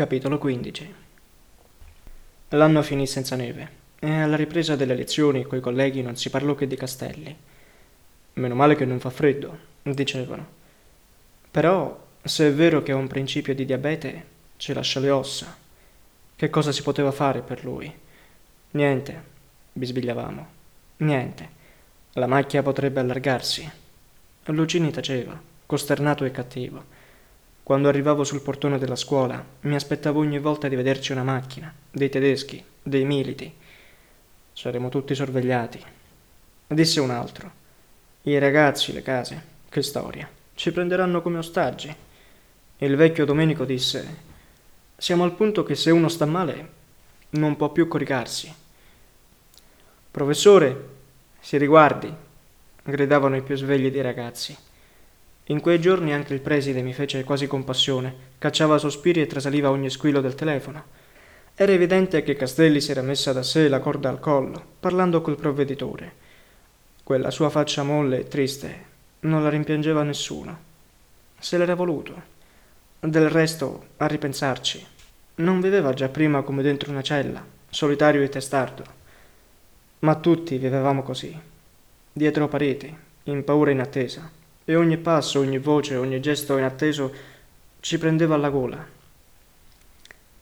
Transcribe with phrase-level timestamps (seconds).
[0.00, 0.94] Capitolo 15
[2.48, 6.66] L'anno finì senza neve e alla ripresa delle lezioni coi colleghi non si parlò che
[6.66, 7.36] di castelli.
[8.32, 10.46] Meno male che non fa freddo, dicevano.
[11.50, 14.24] Però, se è vero che ha un principio di diabete,
[14.56, 15.54] ci lascia le ossa.
[16.34, 17.94] Che cosa si poteva fare per lui?
[18.70, 19.22] Niente,
[19.70, 20.46] bisbigliavamo.
[20.96, 21.48] Niente.
[22.12, 23.70] La macchia potrebbe allargarsi.
[24.44, 26.99] Lucini taceva, costernato e cattivo.
[27.62, 32.08] Quando arrivavo sul portone della scuola, mi aspettavo ogni volta di vederci una macchina, dei
[32.08, 33.52] tedeschi, dei militi.
[34.52, 35.82] Saremo tutti sorvegliati.
[36.66, 37.52] Disse un altro.
[38.22, 40.28] I ragazzi, le case, che storia.
[40.54, 41.94] Ci prenderanno come ostaggi.
[42.78, 44.16] Il vecchio Domenico disse:
[44.96, 46.68] Siamo al punto che se uno sta male,
[47.30, 48.52] non può più coricarsi.
[50.10, 50.88] Professore,
[51.38, 52.12] si riguardi,
[52.82, 54.56] gridavano i più svegli dei ragazzi.
[55.50, 59.90] In quei giorni anche il preside mi fece quasi compassione, cacciava sospiri e trasaliva ogni
[59.90, 60.84] squillo del telefono.
[61.56, 65.34] Era evidente che Castelli si era messa da sé la corda al collo, parlando col
[65.34, 66.12] provveditore.
[67.02, 68.84] Quella sua faccia molle e triste
[69.20, 70.56] non la rimpiangeva nessuno.
[71.40, 72.22] Se l'era voluto.
[73.00, 74.86] Del resto, a ripensarci,
[75.36, 78.84] non viveva già prima come dentro una cella, solitario e testardo.
[80.00, 81.36] Ma tutti vivevamo così,
[82.12, 87.12] dietro pareti, in paura in attesa e ogni passo, ogni voce, ogni gesto inatteso
[87.80, 88.86] ci prendeva alla gola.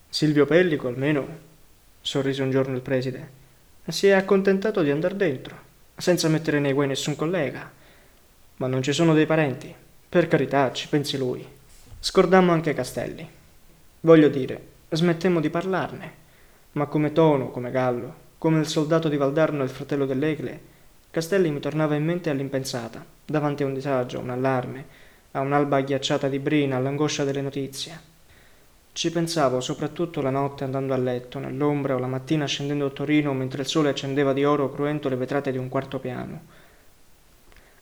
[0.08, 1.26] Silvio Pellico, almeno,
[2.00, 3.30] sorrise un giorno il preside,
[3.86, 5.56] si è accontentato di andar dentro,
[5.96, 7.70] senza mettere nei guai nessun collega.
[8.56, 9.74] Ma non ci sono dei parenti.
[10.08, 11.46] Per carità, ci pensi lui.
[12.00, 13.28] Scordammo anche Castelli.
[14.00, 16.12] Voglio dire, smettemmo di parlarne.
[16.72, 20.60] Ma come Tono, come Gallo, come il soldato di Valdarno e il fratello dell'Egle,
[21.18, 24.84] Castelli mi tornava in mente all'impensata, davanti a un disagio, un allarme,
[25.32, 28.00] a un'alba ghiacciata di brina, all'angoscia delle notizie.
[28.92, 33.34] Ci pensavo soprattutto la notte andando a letto, nell'ombra o la mattina scendendo a Torino
[33.34, 36.40] mentre il sole accendeva di oro cruento le vetrate di un quarto piano.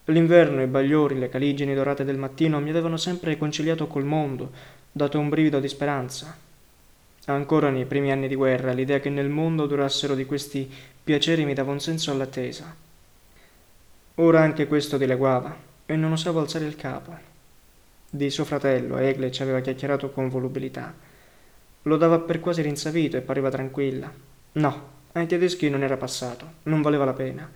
[0.07, 4.51] L'inverno, i bagliori, le caligini dorate del mattino mi avevano sempre conciliato col mondo,
[4.91, 6.35] dato un brivido di speranza.
[7.27, 10.73] Ancora nei primi anni di guerra l'idea che nel mondo durassero di questi
[11.05, 12.85] piaceri mi dava un senso all'attesa.
[14.19, 15.55] Ora anche questo dileguava
[15.85, 17.15] e non osavo alzare il capo.
[18.09, 20.95] Di suo fratello Egle ci aveva chiacchierato con volubilità.
[21.83, 24.11] Lo dava per quasi rinsavito e pareva tranquilla.
[24.53, 27.51] No, ai tedeschi non era passato, non valeva la pena.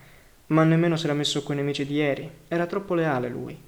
[0.47, 3.59] Ma nemmeno si era messo coi nemici di ieri, era troppo leale lui.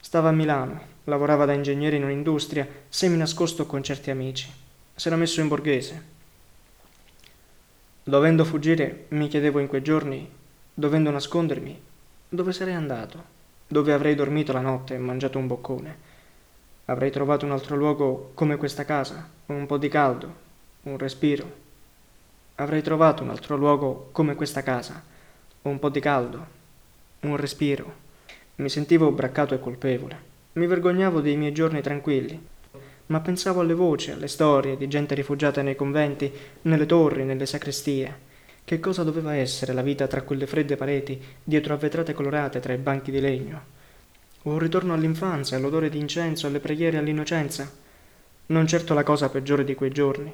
[0.00, 4.50] Stava a Milano, lavorava da ingegnere in un'industria, semi nascosto con certi amici.
[4.92, 6.02] S'era messo in borghese.
[8.02, 10.28] Dovendo fuggire, mi chiedevo in quei giorni,
[10.74, 11.92] dovendo nascondermi,
[12.34, 13.32] dove sarei andato?
[13.66, 15.96] Dove avrei dormito la notte e mangiato un boccone?
[16.86, 20.34] Avrei trovato un altro luogo come questa casa, un po' di caldo,
[20.82, 21.62] un respiro.
[22.56, 25.02] Avrei trovato un altro luogo come questa casa,
[25.62, 26.46] un po' di caldo,
[27.20, 28.02] un respiro.
[28.56, 30.32] Mi sentivo braccato e colpevole.
[30.52, 32.48] Mi vergognavo dei miei giorni tranquilli,
[33.06, 38.32] ma pensavo alle voci, alle storie di gente rifugiata nei conventi, nelle torri, nelle sacrestie
[38.64, 42.72] che cosa doveva essere la vita tra quelle fredde pareti, dietro a vetrate colorate tra
[42.72, 43.62] i banchi di legno?
[44.44, 47.70] Un ritorno all'infanzia, all'odore di incenso, alle preghiere all'innocenza?
[48.46, 50.32] Non certo la cosa peggiore di quei giorni.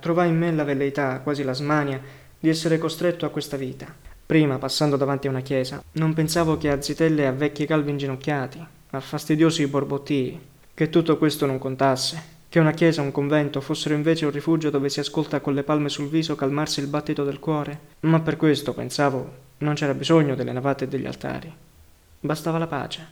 [0.00, 2.00] Trovai in me la velleità, quasi la smania,
[2.38, 3.94] di essere costretto a questa vita.
[4.26, 7.90] Prima, passando davanti a una chiesa, non pensavo che a zitelle e a vecchi calvi
[7.90, 10.40] inginocchiati, a fastidiosi borbottii,
[10.74, 12.22] che tutto questo non contasse,
[12.52, 15.88] che una chiesa un convento fossero invece un rifugio dove si ascolta con le palme
[15.88, 17.78] sul viso calmarsi il battito del cuore.
[18.00, 21.50] Ma per questo, pensavo, non c'era bisogno delle navate e degli altari.
[22.20, 23.06] Bastava la pace,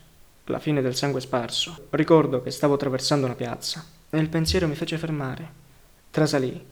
[0.45, 1.87] la fine del sangue sparso.
[1.89, 5.49] Ricordo che stavo attraversando una piazza e il pensiero mi fece fermare.
[6.11, 6.63] Trasalì.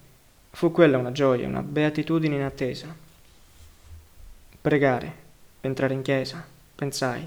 [0.51, 2.95] Fu quella una gioia, una beatitudine inattesa.
[4.61, 5.15] Pregare,
[5.63, 7.27] entrare in chiesa, pensai,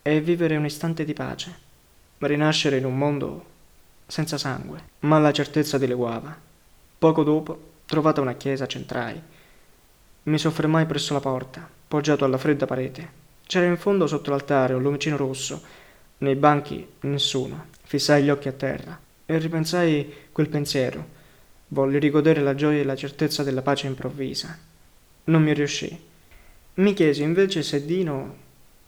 [0.00, 1.54] e vivere un istante di pace,
[2.16, 3.49] rinascere in un mondo
[4.10, 6.36] senza sangue, ma la certezza dileguava.
[6.98, 9.20] Poco dopo, trovata una chiesa, centrai.
[10.24, 13.18] Mi soffermai presso la porta, poggiato alla fredda parete.
[13.46, 15.62] C'era in fondo sotto l'altare un lumicino rosso,
[16.18, 17.66] nei banchi nessuno.
[17.82, 21.18] Fissai gli occhi a terra e ripensai quel pensiero.
[21.68, 24.58] Volli rigodere la gioia e la certezza della pace improvvisa.
[25.24, 26.08] Non mi riuscì.
[26.74, 28.36] Mi chiesi invece se Dino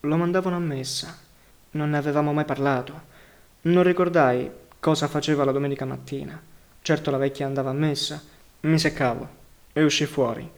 [0.00, 1.16] lo mandavano a messa.
[1.72, 3.10] Non ne avevamo mai parlato.
[3.62, 4.50] Non ricordai
[4.82, 6.42] cosa faceva la domenica mattina.
[6.82, 8.20] Certo la vecchia andava a messa.
[8.62, 9.28] Mi seccavo
[9.72, 10.50] e uscii fuori,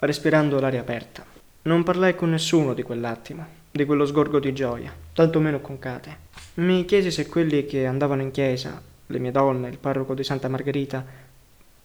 [0.00, 1.24] respirando l'aria aperta.
[1.62, 6.16] Non parlai con nessuno di quell'attimo, di quello sgorgo di gioia, tantomeno con Kate.
[6.54, 10.48] Mi chiesi se quelli che andavano in chiesa le mie donne, il parroco di Santa
[10.48, 11.06] Margherita,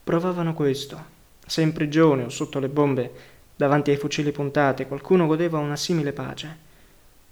[0.03, 0.99] provavano questo.
[1.45, 3.13] Se in prigione o sotto le bombe,
[3.55, 6.57] davanti ai fucili puntati, qualcuno godeva una simile pace.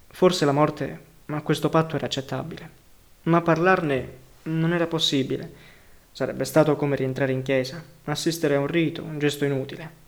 [0.06, 2.70] Forse la morte a questo patto era accettabile,
[3.24, 5.72] ma parlarne non era possibile.
[6.12, 10.02] Sarebbe stato come rientrare in chiesa, assistere a un rito, un gesto inutile.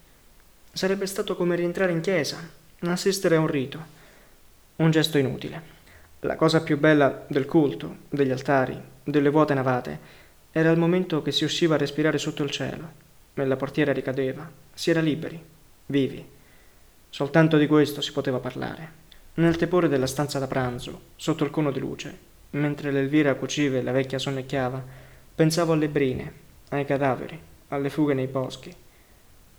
[0.72, 2.38] Sarebbe stato come rientrare in chiesa,
[2.80, 3.84] assistere a un rito,
[4.76, 5.74] un gesto inutile.
[6.20, 9.98] La cosa più bella del culto, degli altari, delle vuote navate,
[10.52, 13.04] era il momento che si usciva a respirare sotto il cielo,
[13.34, 15.42] e la portiera ricadeva, si era liberi,
[15.86, 16.24] vivi.
[17.10, 19.04] Soltanto di questo si poteva parlare.
[19.34, 22.18] Nel tepore della stanza da pranzo, sotto il cono di luce,
[22.56, 24.84] mentre l'Elvira cuciva e la vecchia sonnecchiava,
[25.34, 26.32] pensavo alle brine,
[26.70, 28.74] ai cadaveri, alle fughe nei boschi,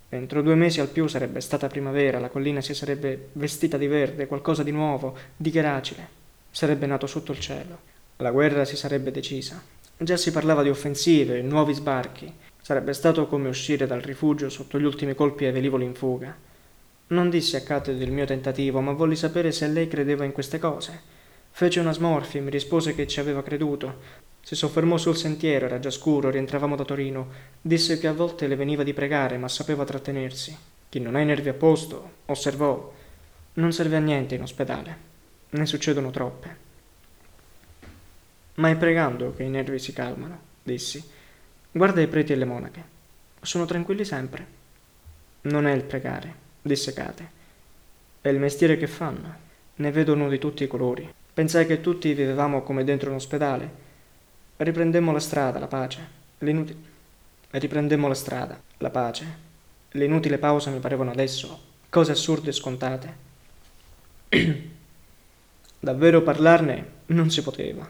[0.09, 4.25] Entro due mesi al più sarebbe stata primavera, la collina si sarebbe vestita di verde,
[4.25, 6.15] qualcosa di nuovo, di gracile.
[6.49, 7.77] Sarebbe nato sotto il cielo.
[8.17, 9.61] La guerra si sarebbe decisa.
[9.97, 12.33] Già si parlava di offensive, nuovi sbarchi.
[12.61, 16.33] Sarebbe stato come uscire dal rifugio sotto gli ultimi colpi ai velivoli in fuga.
[17.07, 20.57] Non dissi a Kate del mio tentativo, ma volli sapere se lei credeva in queste
[20.57, 21.15] cose.
[21.57, 23.99] Fece una smorfia e mi rispose che ci aveva creduto,
[24.41, 27.31] si soffermò sul sentiero, era già scuro, rientravamo da Torino.
[27.59, 30.55] Disse che a volte le veniva di pregare, ma sapeva trattenersi.
[30.87, 32.93] Chi non ha i nervi a posto, osservò,
[33.53, 34.97] non serve a niente in ospedale.
[35.49, 36.57] Ne succedono troppe.
[38.53, 41.03] Ma è pregando che i nervi si calmano, dissi.
[41.71, 42.83] Guarda i preti e le monache.
[43.41, 44.45] Sono tranquilli sempre.
[45.41, 47.29] Non è il pregare, disse Kate.
[48.21, 49.35] È il mestiere che fanno.
[49.77, 51.16] Ne vedono di tutti i colori.
[51.37, 53.69] Pensai che tutti vivevamo come dentro un ospedale
[54.57, 55.99] Riprendemmo la strada, la pace.
[56.39, 56.79] L'inutile.
[57.51, 59.25] Riprendemmo la strada, la pace.
[59.91, 63.15] L'inutile pausa mi parevano adesso cose assurde e scontate.
[65.79, 67.87] Davvero parlarne non si poteva.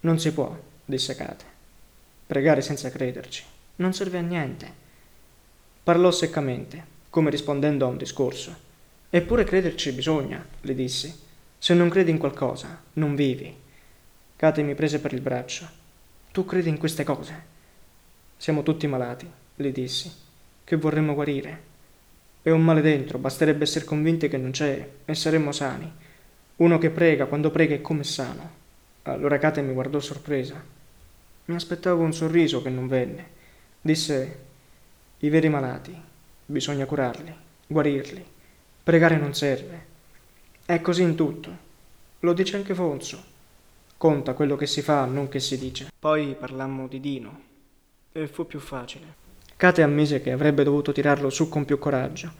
[0.00, 1.44] Non si può, disse Kate.
[2.26, 3.44] Pregare senza crederci
[3.76, 4.72] non serve a niente.
[5.82, 8.56] Parlò seccamente, come rispondendo a un discorso.
[9.10, 11.26] Eppure crederci bisogna, le dissi.
[11.60, 13.54] Se non credi in qualcosa, non vivi.
[14.36, 15.68] Kate mi prese per il braccio.
[16.30, 17.56] Tu credi in queste cose?
[18.36, 20.10] Siamo tutti malati, le dissi,
[20.62, 21.62] che vorremmo guarire.
[22.42, 25.92] È un male dentro, basterebbe essere convinti che non c'è e saremmo sani.
[26.56, 28.50] Uno che prega, quando prega è come sano.
[29.02, 30.62] Allora Kate mi guardò sorpresa.
[31.46, 33.26] Mi aspettavo un sorriso che non venne.
[33.80, 34.38] Disse,
[35.18, 36.00] i veri malati,
[36.46, 37.34] bisogna curarli,
[37.66, 38.24] guarirli.
[38.84, 39.87] Pregare non serve.
[40.70, 41.50] È così in tutto.
[42.20, 43.18] Lo dice anche Fonso.
[43.96, 45.90] Conta quello che si fa, non che si dice.
[45.98, 47.40] Poi parlammo di Dino
[48.12, 49.14] e fu più facile.
[49.56, 52.30] Kate ammise che avrebbe dovuto tirarlo su con più coraggio,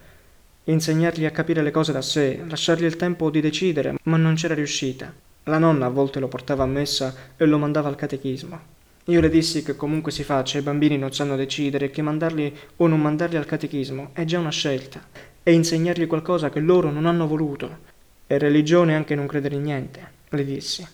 [0.65, 4.53] insegnargli a capire le cose da sé, lasciargli il tempo di decidere, ma non c'era
[4.53, 5.11] riuscita.
[5.45, 8.61] La nonna a volte lo portava a messa e lo mandava al catechismo.
[9.05, 12.55] Io le dissi che comunque si faccia, i bambini non sanno decidere e che mandarli
[12.77, 15.01] o non mandarli al catechismo è già una scelta,
[15.43, 17.88] e insegnargli qualcosa che loro non hanno voluto.
[18.29, 20.87] È religione anche non credere in niente, le dissi.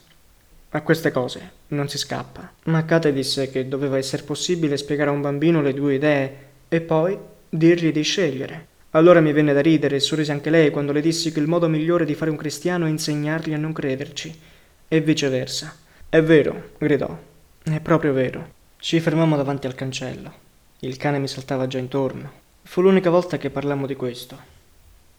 [0.70, 2.48] A queste cose non si scappa.
[2.66, 6.36] Ma Kate disse che doveva essere possibile spiegare a un bambino le due idee
[6.68, 8.66] e poi dirgli di scegliere.
[8.90, 11.66] Allora mi venne da ridere e sorrise anche lei quando le dissi che il modo
[11.66, 14.40] migliore di fare un cristiano è insegnargli a non crederci.
[14.86, 15.74] E viceversa.
[16.08, 17.18] È vero, gridò.
[17.64, 18.52] È proprio vero.
[18.76, 20.32] Ci fermammo davanti al cancello.
[20.78, 22.30] Il cane mi saltava già intorno.
[22.62, 24.52] Fu l'unica volta che parlammo di questo.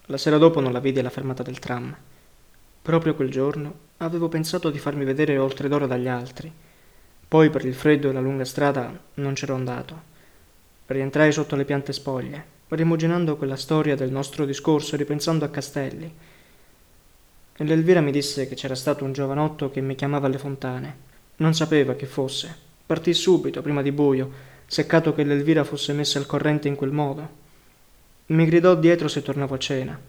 [0.05, 1.95] La sera dopo non la vidi alla fermata del tram.
[2.85, 6.53] Proprio quel giorno avevo pensato di farmi vedere oltre d'ora dagli altri.
[7.27, 9.99] Poi per il freddo e la lunga strada non c'ero andato.
[10.85, 16.13] Rientrai sotto le piante spoglie, rimuginando quella storia del nostro discorso e ripensando a Castelli.
[17.55, 20.97] L'Elvira mi disse che c'era stato un giovanotto che mi chiamava alle fontane.
[21.37, 22.55] Non sapeva chi fosse.
[22.85, 24.31] Partì subito, prima di buio,
[24.67, 27.29] seccato che l'Elvira fosse messa al corrente in quel modo.
[28.27, 29.99] Mi gridò dietro se tornavo a cena.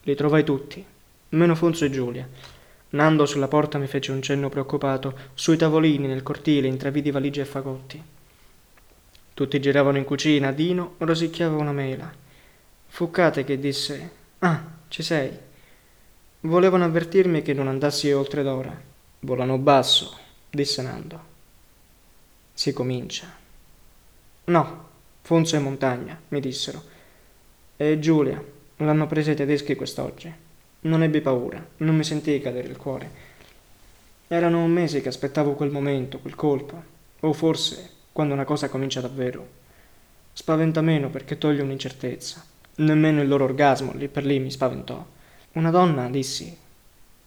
[0.00, 0.82] Li trovai tutti,
[1.30, 2.28] meno Fonso e Giulia.
[2.90, 5.18] Nando sulla porta mi fece un cenno preoccupato.
[5.34, 8.02] Sui tavolini, nel cortile, intravidi valigie e fagotti.
[9.34, 10.52] Tutti giravano in cucina.
[10.52, 12.10] Dino rosicchiava una mela.
[12.86, 15.30] Fu Kate che disse: Ah, ci sei.
[16.40, 18.74] Volevano avvertirmi che non andassi oltre d'ora.
[19.20, 20.16] Volano basso,
[20.48, 21.34] disse Nando.
[22.54, 23.26] Si comincia.
[24.44, 24.88] No,
[25.22, 26.82] Fonso e Montagna, mi dissero.
[27.76, 28.42] E Giulia,
[28.76, 30.32] l'hanno presa i tedeschi quest'oggi.
[30.86, 33.10] Non ebbi paura, non mi sentii cadere il cuore.
[34.28, 36.80] Erano un mese che aspettavo quel momento, quel colpo,
[37.18, 39.48] o forse quando una cosa comincia davvero.
[40.32, 42.44] Spaventa meno perché toglie un'incertezza.
[42.76, 45.04] Nemmeno il loro orgasmo lì per lì mi spaventò.
[45.54, 46.56] Una donna, dissi,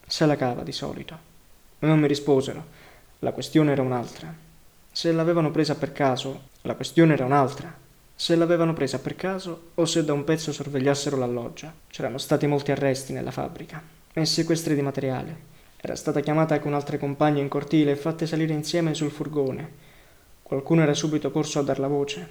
[0.07, 1.17] se la cava di solito.
[1.79, 2.65] Non mi risposero.
[3.19, 4.33] La questione era un'altra.
[4.89, 7.75] Se l'avevano presa per caso, la questione era un'altra.
[8.21, 11.73] Se l'avevano presa per caso o se da un pezzo sorvegliassero la loggia.
[11.87, 15.37] C'erano stati molti arresti nella fabbrica e sequestri di materiale.
[15.77, 19.71] Era stata chiamata con altre compagne in cortile e fatte salire insieme sul furgone.
[20.43, 22.27] Qualcuno era subito corso a dar la voce.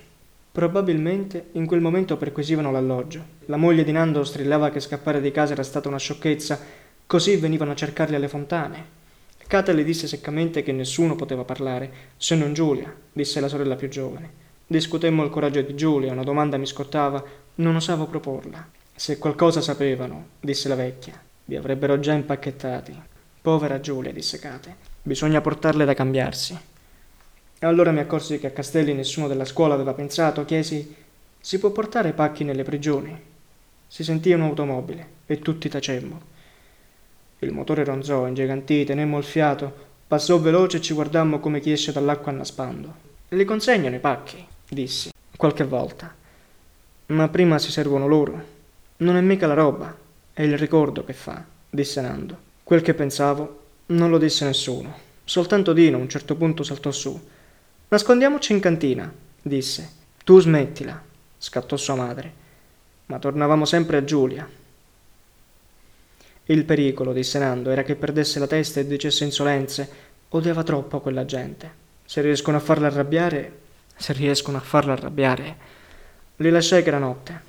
[0.53, 3.25] Probabilmente in quel momento perquisivano l'alloggio.
[3.47, 6.61] La moglie di Nando strillava che scappare di casa era stata una sciocchezza,
[7.07, 8.85] così venivano a cercarli alle fontane.
[9.47, 13.89] Kate le disse seccamente che nessuno poteva parlare, se non Giulia, disse la sorella più
[13.89, 14.48] giovane.
[14.71, 18.69] Discutemmo il coraggio di Giulia, una domanda mi scottava, non osavo proporla.
[18.95, 23.03] Se qualcosa sapevano, disse la vecchia, vi avrebbero già impacchettati.
[23.41, 26.55] Povera Giulia, disse Kate, bisogna portarle da cambiarsi.
[27.61, 30.95] Allora mi accorsi che a Castelli nessuno della scuola aveva pensato, chiesi,
[31.41, 33.19] si può portare pacchi nelle prigioni?
[33.87, 36.21] Si sentì un'automobile e tutti tacemmo.
[37.39, 39.73] Il motore ronzò, ingigantì, tenemmo il fiato,
[40.07, 43.07] passò veloce e ci guardammo come chi esce dall'acqua annaspando.
[43.29, 46.15] Li consegnano i pacchi, dissi, qualche volta.
[47.07, 48.57] Ma prima si servono loro.
[48.99, 49.97] Non è mica la roba,
[50.33, 52.47] è il ricordo che fa, disse Nando.
[52.63, 55.07] Quel che pensavo non lo disse nessuno.
[55.25, 57.19] Soltanto Dino a un certo punto saltò su.
[57.89, 59.11] Nascondiamoci in cantina,
[59.41, 59.97] disse.
[60.25, 61.03] Tu smettila,
[61.39, 62.33] scattò sua madre.
[63.07, 64.49] Ma tornavamo sempre a Giulia.
[66.45, 69.91] Il pericolo, disse Nando, era che perdesse la testa e dicesse insolenze.
[70.31, 71.71] Odiava troppo quella gente.
[72.05, 73.53] Se riescono a farla arrabbiare,
[73.99, 75.57] se riescono a farla arrabbiare.
[76.37, 77.47] Li lasciai che era notte.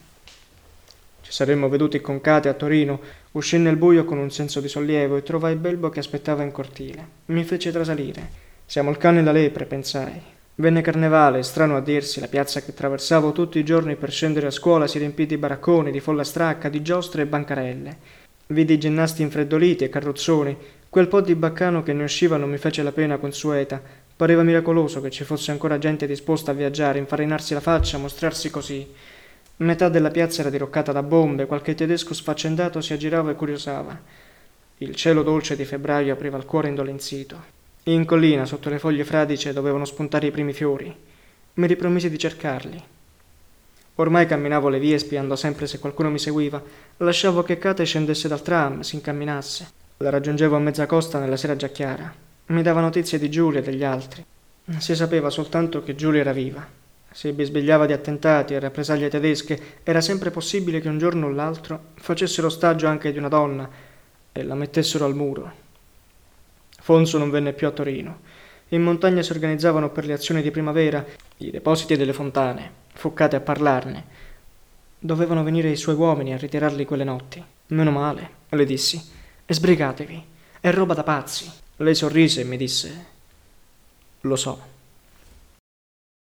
[1.22, 3.00] Ci saremmo veduti con Kate a Torino.
[3.32, 7.08] Uscì nel buio con un senso di sollievo e trovai Belbo che aspettava in cortile.
[7.28, 8.48] Mi fece trasalire.
[8.66, 10.22] Siamo il cane e la lepre, pensai.
[10.56, 14.52] Venne carnevale, strano a dirsi, la piazza che attraversavo tutti i giorni per scendere a
[14.52, 17.98] scuola si riempì di baracconi, di folla stracca, di giostre e bancarelle.
[18.48, 20.58] Vidi ginnasti infreddoliti e carrozzoni.
[20.90, 23.80] Quel po' di baccano che ne usciva non mi fece la pena consueta.
[24.20, 28.86] Pareva miracoloso che ci fosse ancora gente disposta a viaggiare, infarinarsi la faccia, mostrarsi così.
[29.56, 33.98] Metà della piazza era diroccata da bombe, qualche tedesco sfaccendato si aggirava e curiosava.
[34.80, 37.42] Il cielo dolce di febbraio apriva il cuore indolenzito.
[37.84, 40.94] In collina, sotto le foglie fradice, dovevano spuntare i primi fiori.
[41.54, 42.84] Mi ripromisi di cercarli.
[43.96, 46.62] Ormai camminavo le vie spiando sempre se qualcuno mi seguiva.
[46.98, 49.70] Lasciavo che Kate scendesse dal tram, si incamminasse.
[50.00, 52.28] La raggiungevo a mezza costa nella sera già chiara.
[52.50, 54.26] Mi dava notizie di Giulia e degli altri.
[54.80, 56.68] Si sapeva soltanto che Giulia era viva.
[57.12, 61.90] Si bisbigliava di attentati e rappresaglie tedesche, era sempre possibile che un giorno o l'altro
[61.94, 63.70] facessero ostaggio anche di una donna
[64.32, 65.52] e la mettessero al muro.
[66.80, 68.22] Fonso non venne più a Torino.
[68.70, 71.06] In montagna si organizzavano per le azioni di primavera
[71.38, 74.06] i depositi delle fontane, foccate a parlarne.
[74.98, 77.44] Dovevano venire i suoi uomini a ritirarli quelle notti.
[77.68, 79.00] Meno male, le dissi.
[79.46, 80.26] E sbrigatevi,
[80.60, 81.68] è roba da pazzi.
[81.82, 83.06] Lei sorrise e mi disse:
[84.22, 84.79] Lo so.